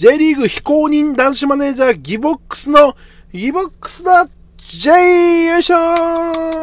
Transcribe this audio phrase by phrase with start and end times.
[0.00, 2.96] J リーグ非公認男子マネージャーギボックスの
[3.34, 6.62] ギボックスだ J よいしょは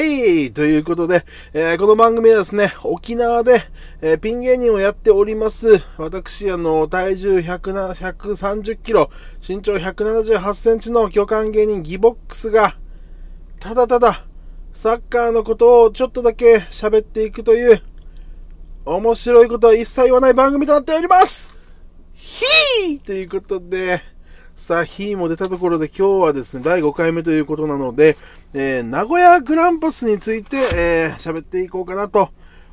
[0.00, 0.52] い。
[0.52, 3.62] ということで、えーこの番組はですね、沖縄で、
[4.00, 5.84] えーピン芸人をやっております。
[5.98, 9.08] 私、あの、体重130キロ、
[9.48, 12.74] 身長178センチの巨漢芸人ギボックスが、
[13.60, 14.24] ただただ、
[14.72, 17.82] サッカーのことをちょっとだけ喋っていくという、
[18.96, 21.50] 面白いことは一切言わない番組となっております
[22.14, 24.02] ひーということで、
[24.56, 28.16] さあ、ひーも出たところで今日はですね、第5回目ということなので、
[28.54, 32.30] えー名古屋グランパスについて、えー喋っていこうかなと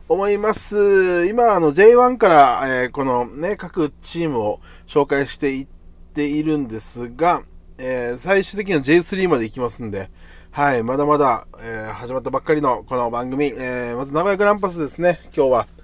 [0.07, 1.27] 思います。
[1.27, 5.67] 今、あの、J1 から、えーこのね、各チームを紹介していっ
[6.13, 7.43] ているんですが、
[7.77, 10.09] えー最終的には J3 まで行きますんで、
[10.51, 15.74] はい、まだまだ、えー始まったばっかりのこの番組、えーまず名古屋グランパスですね、今日は。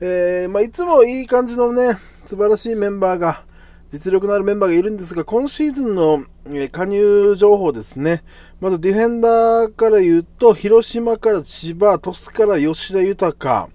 [0.00, 3.44] えーまあ、いつもいい感じのね、素晴らしいメンバーが、
[3.92, 8.22] 実力のあるメンバーがいるんですが、今シーズンの、えー加入情報ですね。
[8.60, 13.68] まずディフェンダーから言うと、広島から千葉、鳥栖から吉田豊。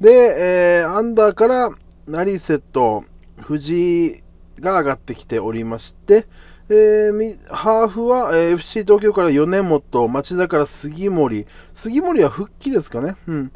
[0.00, 1.70] で、えーアンダーから
[2.06, 3.04] 成瀬と
[3.40, 4.22] 藤井
[4.60, 6.26] が上がってきておりまして、
[6.68, 11.46] えーハーフは、えー FC 東京から米本、町田から杉森。
[11.74, 13.16] 杉森は復帰ですかね。
[13.26, 13.52] うん。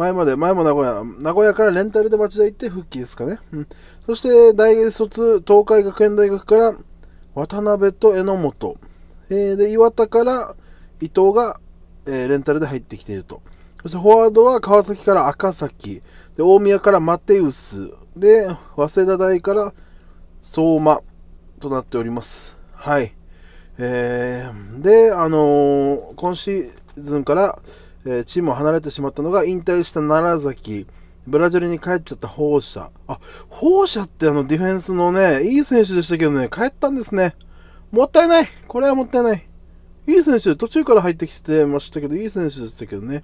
[0.00, 3.38] 前まで、前も名古屋、名古屋からレンタルで町田行って復帰ですかね。
[3.52, 3.68] うん。
[4.06, 6.74] そして、大卒、東海学園大学から
[7.34, 8.76] 渡辺と榎本。
[9.28, 10.54] えーで、岩田から
[11.02, 11.60] 伊藤が、
[12.06, 13.42] えーレンタルで入ってきていると。
[13.82, 16.02] そして、フォワードは川崎から赤崎。
[16.34, 17.90] で、大宮からマテウス。
[18.16, 19.74] で、早稲田大から
[20.40, 21.02] 相馬
[21.60, 22.56] となっております。
[22.72, 23.14] はい。
[23.76, 27.58] えーで、あのー今シーズンから、
[28.06, 30.86] えチームを離れてしまったのが引退した奈良崎、
[31.26, 32.90] ブラジルに帰っちゃった放射。
[33.06, 37.34] あ、放射ってあのディフェンスのね、いい選手でしたけどね、帰ったんですね。
[37.90, 39.46] もったいないこれはもったいない。
[40.06, 43.22] いい選手、途中から入ってきてましたけど、いい選手でしたけどね。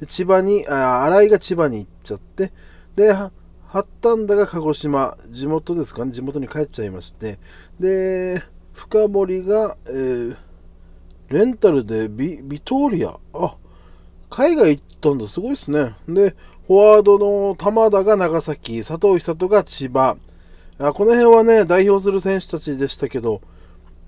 [0.00, 2.52] で、千葉に、あ、新井が千葉に行っちゃって、
[2.96, 3.32] で、は
[3.66, 7.38] 八反田が鹿児島、地元ですかね、地元に帰っちゃいまして、
[7.78, 8.42] で、
[8.72, 10.36] 深堀が、えー
[11.30, 13.54] レンタルでビビトーリア、あ、
[14.30, 15.94] 海外行ったんだ、すごいですね。
[16.08, 16.36] で、
[16.66, 20.16] フォワードの玉田が長崎、佐藤久人が千葉。
[20.78, 23.42] あこの辺はね、代表する選手たちでしたけど、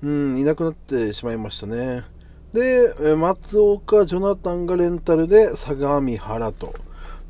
[0.03, 2.05] うん、いなくなってしまいましたね。
[2.53, 6.75] で、松岡、ジョナタンがレンタルで相模原と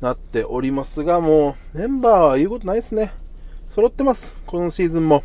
[0.01, 3.13] なっておりますが、もうメンバーは言うことないですね。
[3.69, 5.23] 揃ってます、このシーズンも。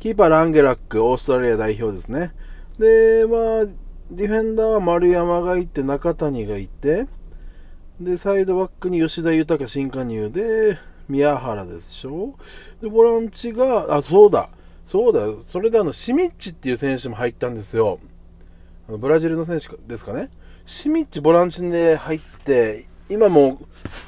[0.00, 2.32] キーパーランゲラック、オーストラリア代表ですね。
[2.78, 7.08] で、まあ、ディフェンダーは丸山がいて、中谷がいて、
[8.00, 10.78] で、サイドバックに吉田豊新加入で、
[11.08, 12.34] 宮原でしょ
[12.80, 14.50] で、ボランチが、あ、そうだ、
[14.84, 17.98] そうだ、それであの、シミッチっていう選手も入ったんですよ。
[18.88, 20.30] あのブラジルの選手ですかね。
[20.64, 23.58] シミッチボランチで入って、今も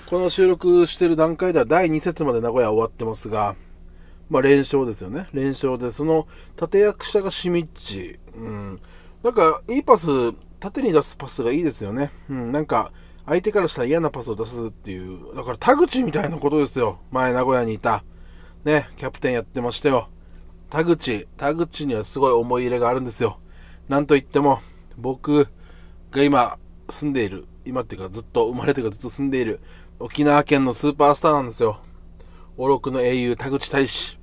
[0.06, 3.56] この収録してる段階では第2節まで名古屋終わってますが、
[4.30, 5.28] まあ連勝ですよね。
[5.32, 6.28] 連勝で、その
[6.60, 8.20] 立役者がシミッチ。
[8.36, 8.80] うん。
[9.22, 10.08] なんか、いいパス、
[10.60, 12.10] 縦に出すパスがいいですよね。
[12.28, 12.52] うん。
[12.52, 12.92] なんか、
[13.26, 15.34] 相手からしたら嫌なパスを出すっていう。
[15.36, 17.00] だから田口みたいなことですよ。
[17.10, 18.04] 前名古屋にいた。
[18.64, 20.08] ね、キャプテンやってましたよ。
[20.70, 21.26] 田口。
[21.36, 23.38] 田口にはすごい思い入れがあるんですよ。
[23.88, 24.60] なんといっても、
[24.96, 25.48] 僕
[26.10, 26.58] が今
[26.88, 29.60] 住んでいる、今っていうかずっと生まれてからずっと住んでいる
[30.00, 31.80] 沖縄県のスーパースターなんですよ。
[32.56, 34.18] おろくの英雄田口大使。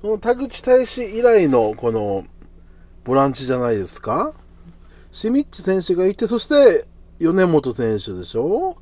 [0.00, 2.24] この田口大使以来のこの
[3.04, 4.32] ボランチじゃないですか？
[5.10, 6.86] シミッチ選手がいて、そして
[7.18, 8.76] 米本選手でしょ？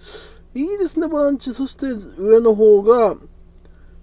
[0.55, 1.53] いいですね、ボランチ。
[1.53, 1.87] そして
[2.19, 3.17] 上の方が、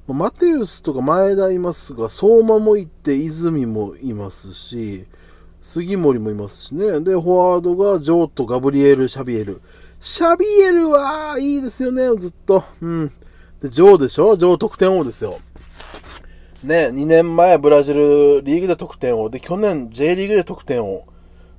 [0.07, 5.05] マテウスとか前田いますが、相馬もいて、泉もいますし、
[5.61, 7.01] 杉森もいますしね。
[7.01, 9.61] で、フォワードがジョーとガブリエル・シャビエル。
[9.99, 12.63] シャビエルはいいですよね、ずっと。
[12.81, 13.11] うん。
[13.61, 14.37] で、ジョーでしょ？
[14.37, 15.39] ジョー得点王ですよ。
[16.63, 19.29] ね、2年前ブラジルリーグで得点王。
[19.29, 21.05] で、去年 J リーグで得点王。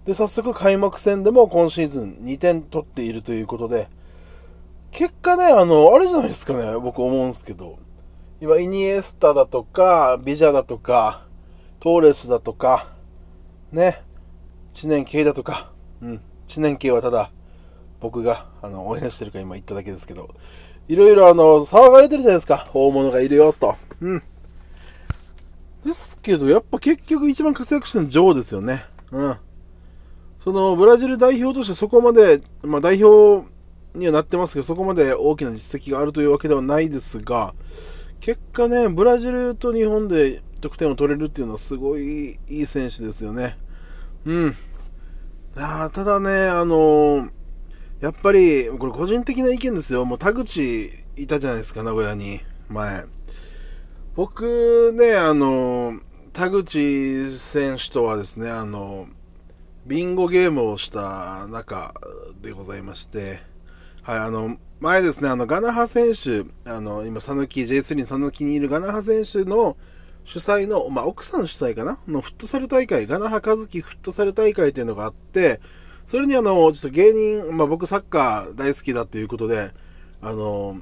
[0.05, 3.89] で、早速開幕戦でも今シーズン2点取っているということで、
[4.91, 7.79] 結果ね、あの、あれじゃないですかね、僕思うんですけど。
[8.41, 11.27] 今、イニエスタだとか、ビジャだとか、
[11.81, 12.89] トーレスだとか、
[13.71, 14.03] ね、
[14.75, 17.31] 知念系だとか、うん、知念系はただ、
[18.01, 20.31] 僕が、あの、応援してるから今言っただけですけど、
[20.89, 23.77] いろいろあの、騒がれてるじゃないですか、大物がいるよ、と。
[24.01, 24.23] うん。
[25.89, 28.85] ですけど、やっぱ結局一番活躍してるのはジョーですよね。
[29.11, 29.37] うん。
[30.45, 33.47] その、ブラジル代表としてそこまで、まあ代表
[33.95, 37.55] にはなってますけど、そこまで大きな実績があるというわけではないですが、
[38.21, 43.57] 結果ね、ブラジルと日本で得点を取れるっていうのはすごいいい選手ですよね。
[44.27, 44.57] うん。
[45.57, 47.31] あただね、あのー、
[48.01, 50.05] やっぱり、これ個人的な意見ですよ。
[50.05, 52.41] もう田口いたじゃないですか、名古屋に。
[52.69, 53.07] 前。
[54.19, 56.01] 僕ね、あの、
[56.33, 59.07] 田口選手とはですね、あの、
[59.87, 61.95] ビンゴゲームをした中
[62.43, 63.41] でございまして、
[64.03, 69.77] はい、あの、前ですね、あの、ガナハ選手、あの、今、佐野木、J3 佐野木にいるガナハ選手の
[70.25, 72.01] 主催の、まあ、奥さん主催かな？
[72.09, 75.61] のフットサル大会、ガナハ和樹フットサル大会っていうのがあって、
[76.07, 79.71] それにあの、ちょっと芸人、まあ、僕サッカー大好きだっていうことで、
[80.21, 80.81] あの、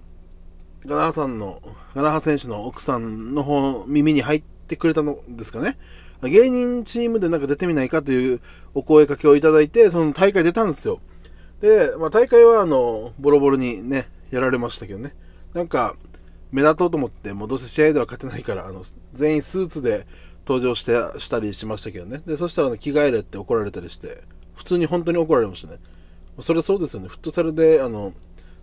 [0.86, 1.60] ガナハさんの、
[1.94, 5.76] ガナハ選手の奥さんの方、耳に入ってくれたのですかね。
[6.22, 8.40] 芸人チームでなんか出てみないかという
[8.72, 11.00] お声かけをいただいて、その大会出たんですよ。
[11.60, 15.14] で、まあ、大会はあの、ボロボロにね、やられましたけどね。
[15.54, 15.96] なんか、
[16.52, 18.82] 目立とうと思って、もうどうせ試合では勝てないから、あの、
[19.14, 20.06] 全員スーツで
[20.46, 22.22] 登場して、したりしましたけどね。
[22.26, 24.22] で、そしたら、着替えれって怒られたりして、
[24.54, 25.78] 普通に本当に怒られましたね。
[26.40, 27.08] それそうですよね。
[27.08, 28.12] フットサルで、あの、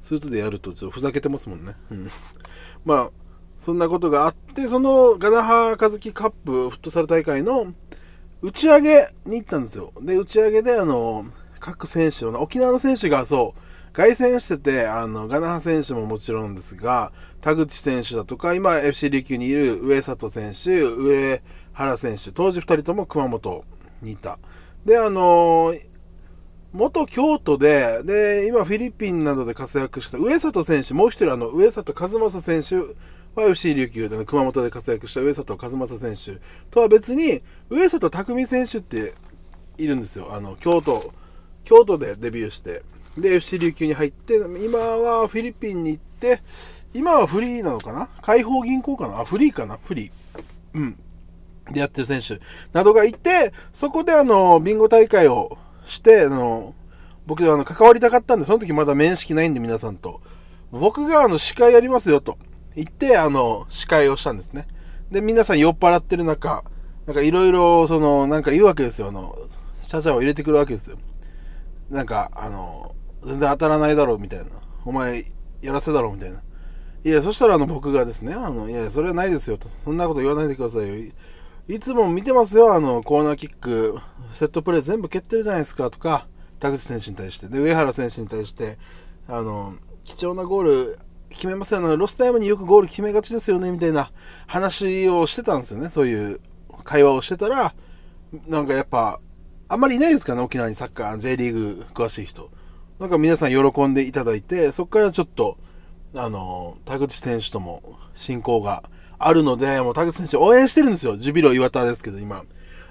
[0.03, 1.75] スーツでやると、ちょっとふざけてますもんね。
[1.89, 2.09] うん。
[2.83, 3.09] まあ、
[3.57, 7.73] そんなことがあって、そのガナハカズキカップフットサル大会の
[8.41, 9.93] 打ち上げに行ったんですよ。
[10.01, 11.25] で、打ち上げで、あの、
[11.61, 21.41] 各選手の、沖縄の選手がそう、凱旋してて、あの、ガナハ選手ももちろんですが、田口選手だとか、今 FC 琉球にいる上里選手、上
[21.71, 23.63] 原選手、当時2人とも熊本
[24.01, 24.37] にいた。
[24.83, 25.73] で、あの
[26.73, 32.77] 元京都で、で、今フィリピンなどで活躍した上里選手、もう一人あの、上里和正選手
[33.39, 36.41] は FC 琉球で、の熊本で活躍した上里和正選手
[36.71, 39.13] とは別に、上里匠選手って
[39.77, 40.33] いるんですよ。
[40.33, 41.13] あの、京都、
[41.63, 42.81] 京都でデビューして、
[43.17, 46.41] で、FC 琉球に入って、今はフィリピンに行って、
[46.95, 48.09] 今はフリーなのかな？
[48.21, 49.19] 解放銀行かな？
[49.19, 49.77] あ、フリーかな？
[49.77, 50.11] フリー。
[50.73, 50.97] うん。
[51.71, 52.41] でやってる選手
[52.73, 56.73] などがいて、そこであの、ビンゴ大会をして、あの、
[57.25, 60.21] 僕はあの、関わりたかったんで、その時まだ面識ないんで皆さんと。
[60.71, 62.37] 僕があの、司会やりますよと。
[62.75, 64.67] 行って、あの、司会をしたんですね。
[65.11, 66.63] で、皆さん酔っ払ってる中、
[67.05, 69.09] なんかいろいろ、その、なんか言うわけですよ。
[69.09, 69.37] あの、
[69.87, 70.97] チャチャを入れてくるわけですよ。
[71.89, 74.45] なんか、あの、全然当たらないだろうみたいな。
[74.85, 75.25] お前、
[75.61, 76.41] やらせだろうみたいな。
[77.05, 79.67] いや、そしたらあの僕がですね、あの、いや、それはないですよと。
[79.67, 81.11] そんなこと言わないでくださいよ。
[81.67, 83.97] いつも見てますよ、あの、コーナーキック、
[84.31, 86.27] セットプレー全部蹴ってるじゃないですか、とか、
[86.59, 87.47] 田口選手に対して。
[87.47, 88.77] で、上原選手に対して、
[89.29, 90.99] あの、貴重なゴール
[91.29, 91.95] 決めますよね。
[91.95, 94.11] ロスタイムによくゴール決めがちですよね、みたいな
[94.45, 95.87] 話をしてたんですよね。
[95.87, 96.41] そういう
[96.83, 97.73] 会話をしてたら、
[98.45, 99.21] なんかやっぱ、
[99.69, 102.51] あんまりいないですかね、沖縄にサッカー、J リーグ詳しい人。
[102.99, 105.57] なんか皆さん喜んでいただいて、そこからちょっと、
[106.13, 108.83] あの、田口選手とも親交が
[109.27, 111.17] あるので、もう田口選手応援してるんですよ。
[111.17, 112.43] ジュビロ岩田ですけど、今。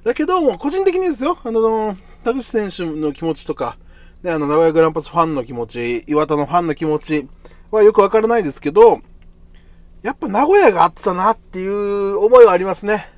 [0.05, 3.77] だけど、もう個人的にですよ、あの、田口選手の気持ちとか、
[4.23, 7.29] で、あの、名古屋グランパスファンの気持ち、岩田のファンの気持ち、
[7.73, 9.01] はよくわからないですけど、
[10.03, 13.09] やっぱ名古屋があってたなっていう思いはありますね。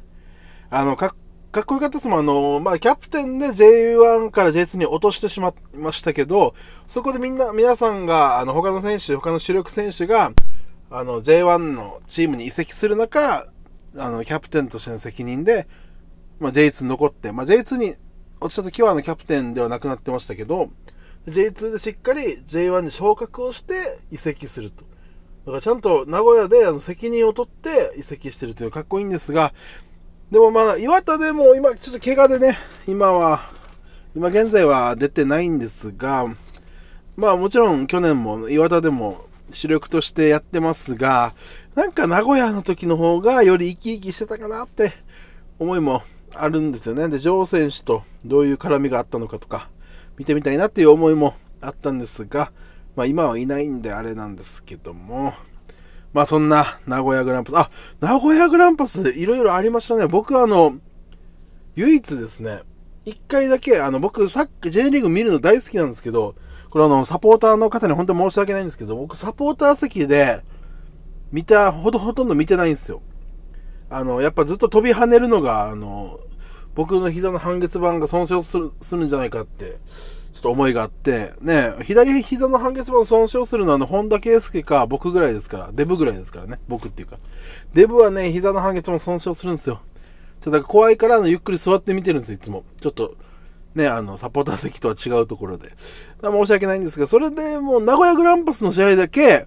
[0.71, 1.15] あの、か
[1.51, 2.19] かっこよかったですもん。
[2.21, 6.55] あの、まあ、キャプテンで J1 から J2 に落としてしまいましたけど、
[6.89, 10.33] そこでみんな、皆さんが、あの、他の選手、他の主力選手が、
[10.97, 13.49] あの、J1 のチームに移籍する中、
[13.97, 15.67] あの、キャプテンとしての責任で、
[16.39, 17.95] まあ、J2 に残って、まあ、J2 に
[18.41, 20.71] 落ちた時は、あの、キャプテンではなくなってましたけど、
[21.27, 24.85] J2 でしっかり J1 に昇格をして移籍すると。
[25.47, 29.53] だからちゃんと名古屋であの責任を取って移籍してるというかっこいいんですが、
[30.31, 33.51] でもまあ、岩田でも今ちょっと怪我でね、今は、
[34.15, 36.27] 今現在は出てないんですが、
[37.17, 41.35] まあもちろん去年も岩田でも主力としてやってますが、
[41.75, 44.93] なんか名古屋の時の方がより生き生きしてたかなって
[45.59, 46.03] 思いも
[46.35, 47.09] あるんですよね。
[47.09, 49.69] で、ジョー選手とどういう絡みがあったのかとか、
[50.17, 52.53] 見てみたいなっていう思いもあったんですが、
[52.97, 55.35] まあ今はいないんであれなんですけども、
[56.13, 57.71] まあそんな名古屋グランパス、あ、
[58.01, 60.07] 名古屋グランパスいろいろありましたね。
[60.07, 60.77] 僕あの、
[61.75, 62.63] 唯一ですね、
[63.05, 66.35] 一回だけ、あの僕サッカー、J リーグ見るの大好きなんですけど、
[66.75, 70.43] これあの、サポーターの方に本当に申し訳ないんですけど、僕サポーター席で
[71.31, 73.01] 見た、ほとほとんど見てないんですよ。
[73.89, 76.19] あの、やっぱずっと飛び跳ねるのが、あの、
[76.75, 79.79] 僕の膝の半月板が損傷するするんじゃないかって、
[80.33, 87.19] ちょっと思いがあって、ね、左膝の半月板を損傷するのは、あの、本田圭佑か僕ぐらいですから、デブぐらいですからね、僕っていうか。
[87.73, 89.81] デブはね、膝の半月板損傷するんですよ。
[90.41, 92.65] ちょっとだか怖いから、あの、ゆっくり座って見てるんですよ、いつも。
[92.81, 93.15] ちょっと、
[93.75, 95.73] ね、あの、サポーター席とは違うところで。
[96.23, 99.47] 申し訳ないんですが、それでもう、名古屋グランパスの試合だけ、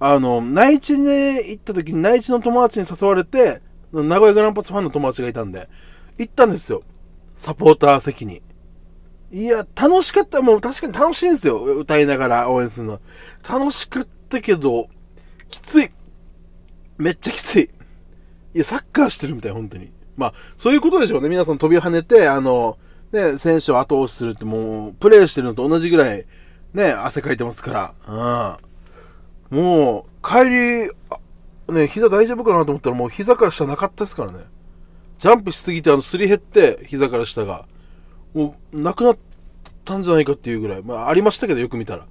[0.00, 1.08] あの、内地に
[1.50, 3.60] 行った時に内地の友達に誘われて、
[3.92, 5.68] 名古屋グランパスファンの友達がいたんで、
[6.16, 6.82] 行ったんですよ。
[7.34, 8.42] サポーター席に。
[9.30, 10.40] いや、楽しかった。
[10.40, 11.62] もう確かに楽しいんですよ。
[11.62, 13.00] 歌いながら応援するの。
[13.48, 14.88] 楽しかったけど、
[15.48, 15.90] きつい。
[16.96, 17.64] めっちゃきつい。
[18.54, 19.92] いや、サッカーしてるみたい、本当に。
[20.16, 21.28] まあ、そういうことでしょうね。
[21.28, 22.78] 皆さん飛び跳ねて、あの、
[23.12, 26.26] ね、選手を後押しするってもう、プレーしてるのと同じぐらい、
[26.74, 28.58] ね、汗かいてますから。
[29.50, 29.58] うん。
[29.58, 30.90] もう、帰
[31.68, 34.40] り、ね、膝大丈夫かなと思ったらもう膝から下なかったですからね。
[35.18, 37.66] ジャンプしすぎて、あの、すり減って、膝から下が。
[38.34, 39.18] もう、なくなっ
[39.84, 40.82] たんじゃないかっていうぐらい。
[40.82, 42.06] まあ、ありましたけど、よく見たら。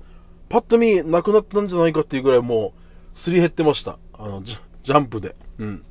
[0.50, 2.74] パッと見、なくなったんじゃないかっていうぐらい、も
[3.16, 3.98] う、すり減ってました。
[4.14, 5.36] あの、ジャンプで。
[5.60, 5.84] うん。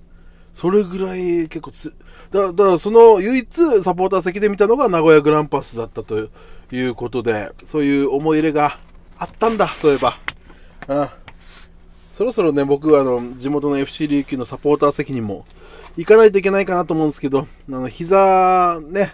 [0.56, 1.94] それぐらい結構つ、
[2.30, 6.30] だだからその唯一サポーター席で見たのが名古屋グランパスだったと
[6.72, 8.78] いうことで、そういう思い入れが
[9.18, 10.18] あったんだ、そういえば。
[10.88, 11.08] うん。
[12.08, 15.44] そろそろね、僕、あの、地元の FC 琉球のサポーター席にも
[15.98, 19.12] 行かないといけないかなと思うんですけど、あの、膝、ね、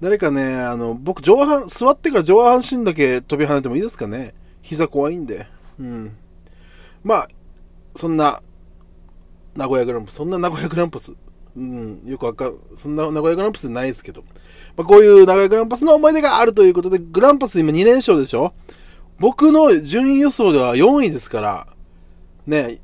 [0.00, 4.34] 誰かね、あの、僕、上半、座ってから上半身だけ飛び跳ねてもいいですかね？
[4.62, 5.48] 膝怖いんで。
[5.80, 6.16] うん。
[7.02, 7.28] まあ、
[7.96, 8.40] そんな
[9.56, 11.14] 名古屋グランプス、そんな名古屋グランプス、
[11.56, 14.22] うん、よくわかん、そんな名古屋グランプスないですけど、
[14.76, 18.52] まあ、こういう名古屋グランパスの思い出があるということで、グランパス今2連勝でしょ？
[19.18, 21.66] 僕の順位予想では4位ですから、
[22.46, 22.78] ね、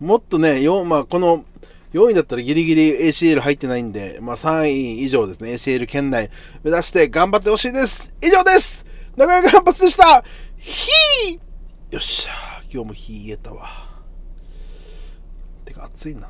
[0.00, 1.44] もっとね、4、まあこの
[1.92, 6.30] 4位だったらギリギリ ACL 入ってないんで、まあ3位以上ですね、ACL 圏内。
[6.62, 8.10] 目指して頑張ってほしいです。
[8.22, 8.86] 以上です。
[9.16, 10.24] 名古屋グランパスでした。
[10.56, 11.40] ひー！
[11.90, 13.89] よっしゃ今日も火言えたわ。
[15.84, 16.28] 暑いな。